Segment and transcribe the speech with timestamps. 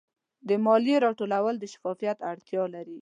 [0.47, 2.99] د مالیې راټولول د شفافیت اړتیا لري.